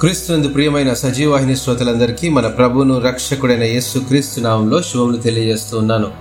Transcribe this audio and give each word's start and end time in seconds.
క్రీస్తునందు 0.00 0.48
ప్రియమైన 0.48 0.94
సజీవాహిని 0.94 1.56
శ్రోతలందరికీ 1.56 2.28
మన 2.28 2.46
ప్రభువును 2.46 3.00
రక్షకుడైన 3.00 3.62
యేసు 3.62 3.98
క్రీస్తు 3.98 4.40
నామంలో 4.40 4.82
శుభములు 4.82 5.16
తెలియజేస్తూ 5.16 5.78
ఉన్నాను. 5.78 6.12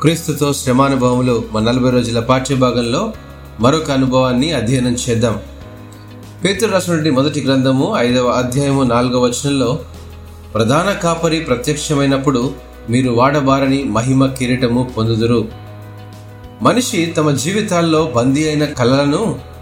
క్రీస్తుతో 0.00 0.52
శ్రమానుభవములు 0.52 1.44
మన 1.52 1.62
నలభై 1.62 1.90
రోజుల 1.90 2.20
పాఠ్యభాగంలో 2.20 3.12
మరొక 3.60 3.90
అనుభవాన్ని 3.90 4.52
అధ్యయనం 4.52 4.96
చేద్దాం. 5.08 5.38
పేతురు 6.44 6.72
రాసినటువంటి 6.72 7.10
మొదటి 7.10 7.40
గ్రంథము 7.40 7.94
ఐదవ 7.96 8.26
అధ్యాయము 8.26 8.82
నాలుగవ 8.82 9.20
వచనంలో 9.20 9.78
ప్రధాన 10.54 10.92
కాపరి 10.92 11.40
ప్రత్యక్షమైనప్పుడు 11.40 12.54
మీరు 12.90 13.10
వాడబారని 13.10 13.84
మహిమ 13.84 14.26
కిరీటము 14.26 14.90
పొందుదురు. 14.96 15.48
మనిషి 16.62 17.14
తమ 17.16 17.30
జీవితాల్లో 17.30 18.12
బందీ 18.16 18.48
అయిన 18.48 18.64
కళలను 18.64 19.55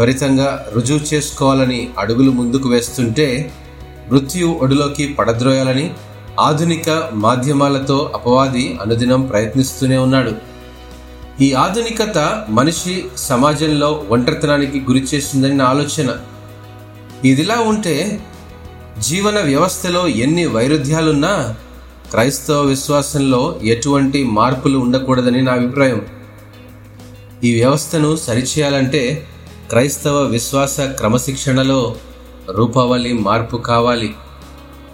త్వరితంగా 0.00 0.66
రుజువు 0.74 1.14
చేసుకోవాలని 1.14 1.88
అడుగులు 1.98 2.30
ముందుకు 2.30 2.68
వేస్తుంటే 2.68 3.52
మృత్యు 4.10 4.46
ఒడిలోకి 4.46 5.14
పడద్రోయాలని 5.18 5.90
ఆధునిక 6.38 7.10
మాధ్యమాలతో 7.14 8.10
అపవాది 8.14 8.78
అనుదినం 8.82 9.22
ప్రయత్నిస్తూనే 9.22 9.96
ఉన్నాడు. 9.96 10.32
ఈ 11.40 11.52
ఆధునికత 11.52 12.18
మనిషి 12.48 13.04
సమాజంలో 13.16 14.06
ఒంటరితనానికి 14.10 14.80
గురి 14.80 15.02
చేసిందని 15.14 15.54
నా 15.54 15.64
ఆలోచన. 15.64 16.10
ఇదిలా 17.24 17.58
ఉంటే 17.60 18.20
జీవన 18.98 19.38
వ్యవస్థలో 19.40 20.08
ఎన్ని 20.08 20.46
వైరుధ్యాలున్నా 20.46 21.54
క్రైస్తవ 22.10 22.60
విశ్వాసంలో 22.60 23.60
ఎటువంటి 23.64 24.24
మార్పులు 24.24 24.78
ఉండకూడదని 24.78 25.42
నా 25.42 25.52
అభిప్రాయం. 25.52 26.00
ఈ 27.44 27.54
వ్యవస్థను 27.54 28.16
సరిచేయాలంటే 28.16 29.26
క్రైస్తవ 29.70 30.22
విశ్వాస 30.22 30.80
క్రమశిక్షణలో 30.80 31.96
రూపావళి 32.50 33.12
మార్పు 33.12 33.56
కావాలి. 33.56 34.14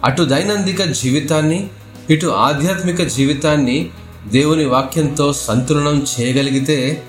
అటు 0.05 0.23
దైనందిక 0.23 0.84
జీవితాన్ని 0.84 1.70
ఇటు 2.11 2.27
ఆధ్యాత్మిక 2.27 3.03
జీవితాన్ని 3.03 3.91
దేవుని 4.27 4.65
వాక్యంతో 4.65 5.33
సంతులనం 5.33 6.06
చేయగలిగితే 6.20 7.03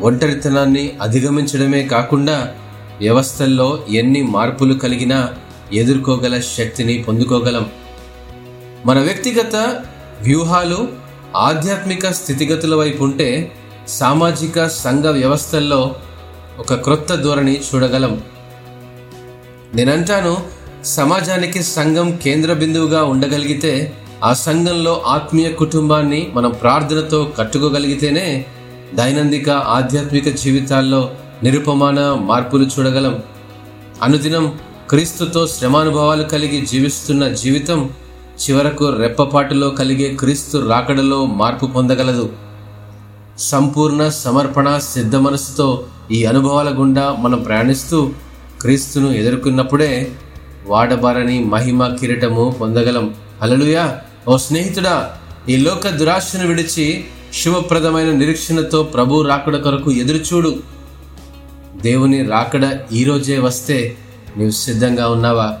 ఒంటరితనాన్ని 0.00 0.92
అధిగమించడమే 1.02 1.82
కాకుండా 1.82 2.54
వ్యవస్థల్లో 3.00 3.84
ఎన్ని 3.88 4.22
మార్పులు 4.22 4.74
కలిగినా 4.74 5.34
ఎదుర్కోగల 5.72 6.40
శక్తిని 6.40 7.02
పొందుకోగలం. 7.02 7.70
మన 8.86 8.98
వ్యక్తిగత 8.98 9.56
వ్యూహాలు 10.20 10.88
ఆధ్యాత్మిక 11.36 12.10
స్థితిగతుల 12.10 12.74
వైపు 12.74 13.04
ఉంటే 13.04 13.52
సామాజిక 13.88 14.66
సంఘ 14.66 15.04
వ్యవస్థల్లో 15.04 15.94
ఒక 16.58 16.74
క్రొత్త 16.74 17.14
ధోరణి 17.14 17.60
చూడగలం. 17.60 18.22
నేనంటాను 19.74 20.36
సమాజానికి 20.84 21.62
సంఘం 21.62 22.16
కేంద్ర 22.16 22.52
బిందువుగా 22.52 23.02
ఉండగలిగితే 23.02 23.92
ఆ 24.24 24.32
సంఘంలో 24.32 25.02
ఆత్మీయ 25.06 25.48
కుటుంబాన్ని 25.48 26.30
మనం 26.34 26.50
ప్రార్థనతో 26.50 27.32
కట్టుకోగలిగితేనే 27.38 28.46
దైనందిక 28.94 29.50
ఆధ్యాత్మిక 29.50 30.34
జీవితాల్లో 30.34 31.10
నిరుపమాన 31.42 32.12
మార్పులు 32.20 32.64
చూడగలం. 32.64 33.22
అనుదినం 34.02 34.58
క్రీస్తుతో 34.90 35.46
శ్రమానుభవాలు 35.46 36.22
కలిగి 36.22 36.66
జీవిస్తున్న 36.66 37.28
జీవితం 37.28 37.90
చివరకు 38.38 38.88
రెప్పపాటులో 38.88 39.70
కలిగే 39.70 40.14
క్రీస్తు 40.14 40.58
రాకడలో 40.58 41.26
మార్పు 41.26 41.66
పొందగలదు. 41.66 42.32
సంపూర్ణ 43.38 44.08
సమర్పణ 44.08 44.78
సిద్ధ 44.78 45.16
మనసుతో 45.16 45.84
ఈ 46.12 46.24
అనుభవాల 46.24 46.78
గుండా 46.78 47.16
మనం 47.20 47.42
ప్రయాణిస్తూ 47.42 48.12
క్రీస్తును 48.60 49.10
ఎదుర్కొన్నప్పుడే 49.10 50.12
వాడబారని 50.66 51.44
మహిమ 51.44 51.96
కిరీటము 51.96 52.56
పొందగలం. 52.60 53.14
అలలుయా 53.42 54.00
ఓ 54.28 54.36
స్నేహితుడా 54.36 55.16
ఈ 55.48 55.56
లోక 55.56 55.88
దురాశను 55.88 56.46
విడిచి 56.46 57.04
శుభప్రదమైన 57.34 58.10
నిరీక్షణతో 58.12 58.82
ప్రభు 58.82 59.22
రాకడ 59.22 59.56
కొరకు 59.56 59.92
ఎదురుచూడు. 59.92 60.56
దేవుని 61.82 62.26
రాకడ 62.26 62.78
ఈరోజే 62.92 63.38
వస్తే 63.38 63.96
నీవు 64.36 64.50
సిద్ధంగా 64.50 65.10
ఉన్నావా? 65.10 65.58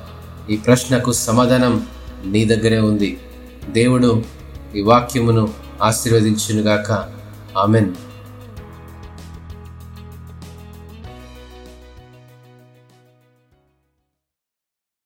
ఈ 0.50 0.56
ప్రశ్నకు 0.56 1.12
సమాధానం 1.12 1.86
నీ 2.26 2.44
దగ్గరే 2.44 2.78
ఉంది. 2.78 3.18
దేవుడు 3.70 4.22
ఈ 4.76 4.80
వాక్యమును 4.80 5.48
ఆశీర్వదించునుగాక. 5.82 7.08
ఆమెన్. 7.58 7.92